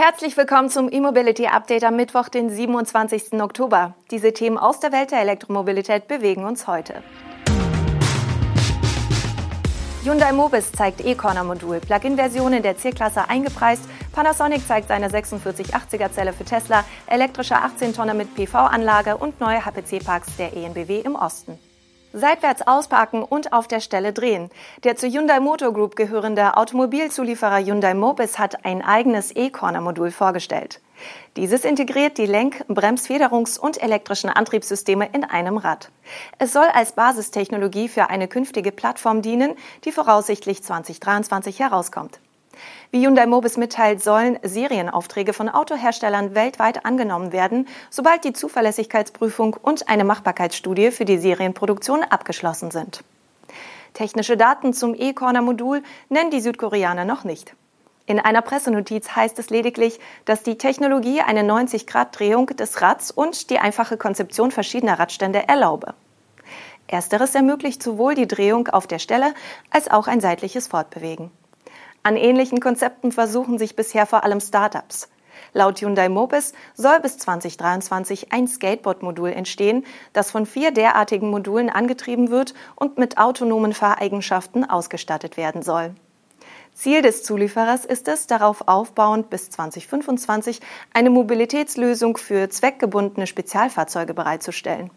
[0.00, 3.32] Herzlich willkommen zum E-Mobility Update am Mittwoch, den 27.
[3.42, 3.96] Oktober.
[4.12, 7.02] Diese Themen aus der Welt der Elektromobilität bewegen uns heute.
[10.04, 13.82] Hyundai Mobis zeigt E-Corner-Modul, Plug-in-Versionen der C-Klasse eingepreist.
[14.12, 21.00] Panasonic zeigt seine 4680er-Zelle für Tesla, elektrische 18-Tonner mit PV-Anlage und neue HPC-Parks der ENBW
[21.00, 21.58] im Osten.
[22.12, 24.50] Seitwärts ausparken und auf der Stelle drehen.
[24.84, 30.80] Der zu Hyundai Motor Group gehörende Automobilzulieferer Hyundai Mobis hat ein eigenes E-Corner-Modul vorgestellt.
[31.36, 35.90] Dieses integriert die Lenk-, Bremsfederungs- und elektrischen Antriebssysteme in einem Rad.
[36.38, 39.54] Es soll als Basistechnologie für eine künftige Plattform dienen,
[39.84, 42.20] die voraussichtlich 2023 herauskommt.
[42.90, 49.88] Wie Hyundai Mobis mitteilt, sollen Serienaufträge von Autoherstellern weltweit angenommen werden, sobald die Zuverlässigkeitsprüfung und
[49.88, 53.04] eine Machbarkeitsstudie für die Serienproduktion abgeschlossen sind.
[53.94, 57.54] Technische Daten zum E-Corner-Modul nennen die Südkoreaner noch nicht.
[58.06, 63.58] In einer Pressenotiz heißt es lediglich, dass die Technologie eine 90-Grad-Drehung des Rads und die
[63.58, 65.94] einfache Konzeption verschiedener Radstände erlaube.
[66.86, 69.34] Ersteres ermöglicht sowohl die Drehung auf der Stelle
[69.70, 71.30] als auch ein seitliches Fortbewegen.
[72.08, 75.10] An ähnlichen Konzepten versuchen sich bisher vor allem Startups.
[75.52, 79.84] Laut Hyundai Mobis soll bis 2023 ein Skateboard-Modul entstehen,
[80.14, 85.94] das von vier derartigen Modulen angetrieben wird und mit autonomen Fahreigenschaften ausgestattet werden soll.
[86.72, 90.60] Ziel des Zulieferers ist es, darauf aufbauend bis 2025
[90.94, 94.90] eine Mobilitätslösung für zweckgebundene Spezialfahrzeuge bereitzustellen.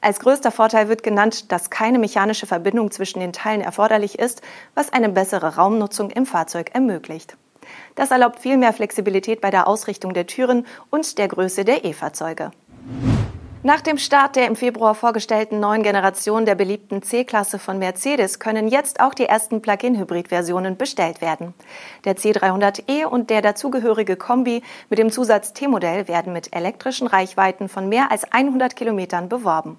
[0.00, 4.42] Als größter Vorteil wird genannt, dass keine mechanische Verbindung zwischen den Teilen erforderlich ist,
[4.74, 7.36] was eine bessere Raumnutzung im Fahrzeug ermöglicht.
[7.94, 12.50] Das erlaubt viel mehr Flexibilität bei der Ausrichtung der Türen und der Größe der E-Fahrzeuge.
[13.62, 18.68] Nach dem Start der im Februar vorgestellten neuen Generation der beliebten C-Klasse von Mercedes können
[18.68, 21.52] jetzt auch die ersten Plug-in-Hybrid-Versionen bestellt werden.
[22.06, 27.86] Der C300e und der dazugehörige Kombi mit dem Zusatz T-Modell werden mit elektrischen Reichweiten von
[27.86, 29.76] mehr als 100 Kilometern beworben.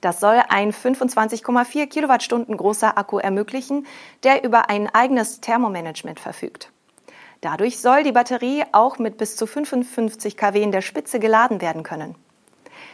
[0.00, 3.88] Das soll ein 25,4 Kilowattstunden großer Akku ermöglichen,
[4.22, 6.70] der über ein eigenes Thermomanagement verfügt.
[7.40, 11.82] Dadurch soll die Batterie auch mit bis zu 55 kW in der Spitze geladen werden
[11.82, 12.14] können.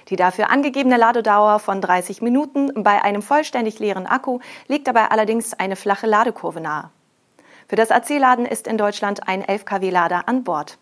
[0.08, 5.54] Die dafür angegebene Ladedauer von 30 Minuten bei einem vollständig leeren Akku liegt dabei allerdings
[5.54, 6.90] eine flache Ladekurve nahe.
[7.68, 10.78] Für das AC-Laden ist in Deutschland ein 11 kW-Lader an Bord.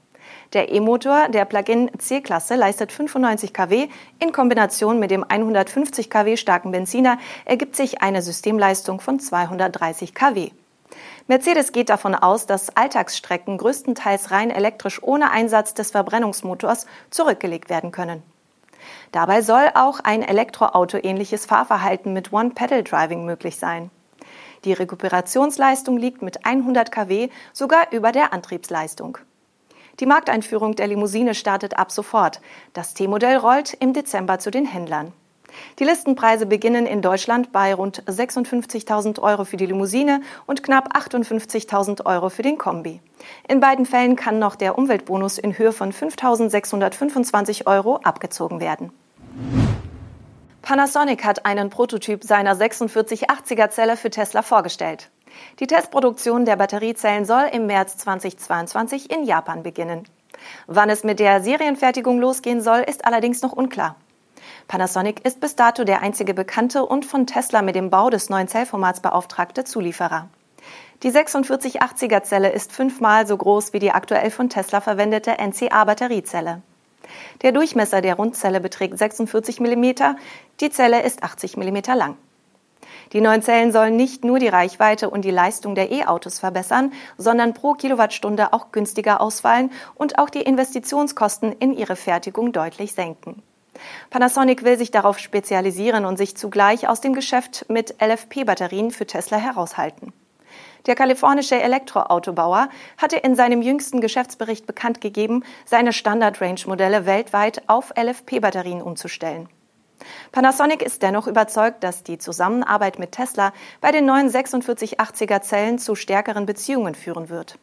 [0.53, 3.89] Der E-Motor der Plug-in C-Klasse leistet 95 kW.
[4.19, 10.51] In Kombination mit dem 150 kW starken Benziner ergibt sich eine Systemleistung von 230 kW.
[11.27, 17.91] Mercedes geht davon aus, dass Alltagsstrecken größtenteils rein elektrisch ohne Einsatz des Verbrennungsmotors zurückgelegt werden
[17.91, 18.23] können.
[19.12, 23.91] Dabei soll auch ein Elektroauto-ähnliches Fahrverhalten mit One-Pedal-Driving möglich sein.
[24.65, 29.19] Die Rekuperationsleistung liegt mit 100 kW sogar über der Antriebsleistung.
[30.00, 32.41] Die Markteinführung der Limousine startet ab sofort.
[32.72, 35.12] Das T-Modell rollt im Dezember zu den Händlern.
[35.78, 42.06] Die Listenpreise beginnen in Deutschland bei rund 56.000 Euro für die Limousine und knapp 58.000
[42.06, 43.00] Euro für den Kombi.
[43.48, 48.92] In beiden Fällen kann noch der Umweltbonus in Höhe von 5.625 Euro abgezogen werden.
[50.62, 55.10] Panasonic hat einen Prototyp seiner 4680er Zelle für Tesla vorgestellt.
[55.60, 60.04] Die Testproduktion der Batteriezellen soll im März 2022 in Japan beginnen.
[60.66, 63.97] Wann es mit der Serienfertigung losgehen soll, ist allerdings noch unklar.
[64.69, 68.49] Panasonic ist bis dato der einzige bekannte und von Tesla mit dem Bau des neuen
[68.49, 70.29] Zellformats beauftragte Zulieferer.
[71.03, 76.63] Die 4680er Zelle ist fünfmal so groß wie die aktuell von Tesla verwendete NCA-Batteriezelle.
[77.43, 79.85] Der Durchmesser der Rundzelle beträgt 46 mm,
[80.61, 82.17] die Zelle ist 80 mm lang.
[83.13, 87.53] Die neuen Zellen sollen nicht nur die Reichweite und die Leistung der E-Autos verbessern, sondern
[87.53, 93.43] pro Kilowattstunde auch günstiger ausfallen und auch die Investitionskosten in ihre Fertigung deutlich senken.
[94.11, 99.39] Panasonic will sich darauf spezialisieren und sich zugleich aus dem Geschäft mit LFP-Batterien für Tesla
[99.39, 100.12] heraushalten.
[100.87, 102.69] Der kalifornische Elektroautobauer
[102.99, 109.48] hatte in seinem jüngsten Geschäftsbericht bekannt gegeben, seine Standard-Range-Modelle weltweit auf LFP-Batterien umzustellen.
[110.33, 115.95] Panasonic ist dennoch überzeugt, dass die Zusammenarbeit mit Tesla bei den neuen 4680er Zellen zu
[115.95, 117.59] stärkeren Beziehungen führen wird.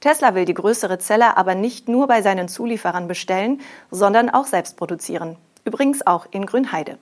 [0.00, 3.60] Tesla will die größere Zelle aber nicht nur bei seinen Zulieferern bestellen,
[3.90, 5.36] sondern auch selbst produzieren.
[5.66, 6.96] Übrigens auch in Grünheide.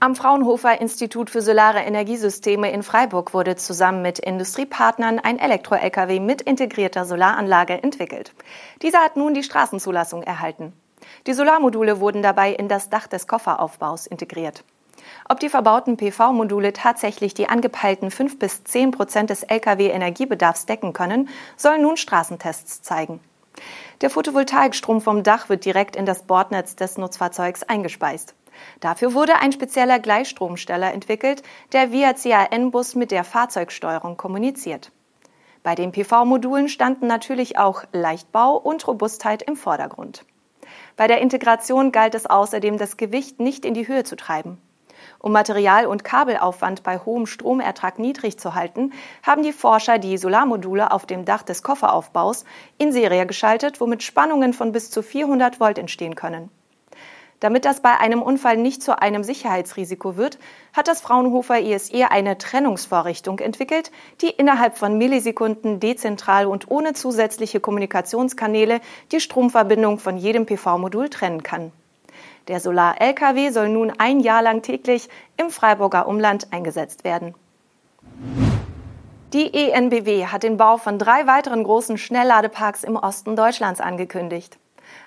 [0.00, 6.42] Am Fraunhofer Institut für Solare Energiesysteme in Freiburg wurde zusammen mit Industriepartnern ein Elektro-Lkw mit
[6.42, 8.34] integrierter Solaranlage entwickelt.
[8.82, 10.72] Dieser hat nun die Straßenzulassung erhalten.
[11.28, 14.64] Die Solarmodule wurden dabei in das Dach des Kofferaufbaus integriert.
[15.28, 21.28] Ob die verbauten PV-Module tatsächlich die angepeilten 5 bis 10 Prozent des Lkw-Energiebedarfs decken können,
[21.56, 23.20] sollen nun Straßentests zeigen.
[24.00, 28.34] Der Photovoltaikstrom vom Dach wird direkt in das Bordnetz des Nutzfahrzeugs eingespeist.
[28.80, 31.42] Dafür wurde ein spezieller Gleichstromsteller entwickelt,
[31.72, 34.92] der via CAN-Bus mit der Fahrzeugsteuerung kommuniziert.
[35.62, 40.24] Bei den PV-Modulen standen natürlich auch Leichtbau und Robustheit im Vordergrund.
[40.96, 44.58] Bei der Integration galt es außerdem, das Gewicht nicht in die Höhe zu treiben.
[45.18, 48.92] Um Material- und Kabelaufwand bei hohem Stromertrag niedrig zu halten,
[49.22, 52.44] haben die Forscher die Solarmodule auf dem Dach des Kofferaufbaus
[52.78, 56.50] in Serie geschaltet, womit Spannungen von bis zu 400 Volt entstehen können.
[57.40, 60.38] Damit das bei einem Unfall nicht zu einem Sicherheitsrisiko wird,
[60.72, 63.90] hat das Fraunhofer ESE eine Trennungsvorrichtung entwickelt,
[64.22, 68.80] die innerhalb von Millisekunden dezentral und ohne zusätzliche Kommunikationskanäle
[69.12, 71.72] die Stromverbindung von jedem PV-Modul trennen kann.
[72.48, 77.34] Der Solar-LKW soll nun ein Jahr lang täglich im Freiburger Umland eingesetzt werden.
[79.32, 84.58] Die ENBW hat den Bau von drei weiteren großen Schnellladeparks im Osten Deutschlands angekündigt.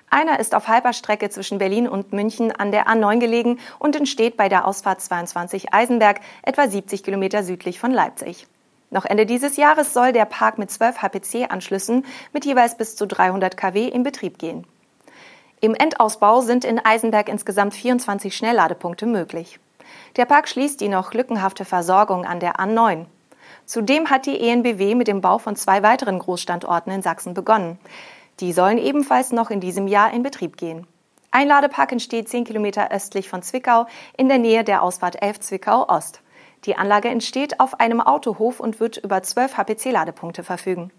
[0.10, 4.36] Einer ist auf halber Strecke zwischen Berlin und München an der A9 gelegen und entsteht
[4.36, 8.48] bei der Ausfahrt 22 Eisenberg, etwa 70 Kilometer südlich von Leipzig.
[8.92, 13.56] Noch Ende dieses Jahres soll der Park mit 12 HPC-Anschlüssen mit jeweils bis zu 300
[13.56, 14.66] kW in Betrieb gehen.
[15.62, 19.60] Im Endausbau sind in Eisenberg insgesamt 24 Schnellladepunkte möglich.
[20.16, 23.08] Der Park schließt die noch lückenhafte Versorgung an der A9.
[23.66, 27.78] Zudem hat die ENBW mit dem Bau von zwei weiteren Großstandorten in Sachsen begonnen.
[28.40, 30.88] Die sollen ebenfalls noch in diesem Jahr in Betrieb gehen.
[31.32, 33.86] Ein Ladepark entsteht 10 Kilometer östlich von Zwickau
[34.16, 36.22] in der Nähe der Ausfahrt 11 Zwickau Ost.
[36.64, 40.92] Die Anlage entsteht auf einem Autohof und wird über 12 HPC-Ladepunkte verfügen.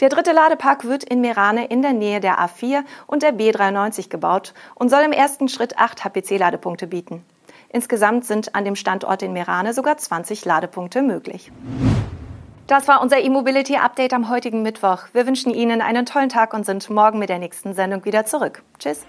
[0.00, 4.54] Der dritte Ladepark wird in Merane in der Nähe der A4 und der B93 gebaut
[4.74, 7.24] und soll im ersten Schritt acht HPC-Ladepunkte bieten.
[7.68, 11.50] Insgesamt sind an dem Standort in Merane sogar 20 Ladepunkte möglich.
[12.66, 15.04] Das war unser E-Mobility Update am heutigen Mittwoch.
[15.12, 18.62] Wir wünschen Ihnen einen tollen Tag und sind morgen mit der nächsten Sendung wieder zurück.
[18.78, 19.04] Tschüss.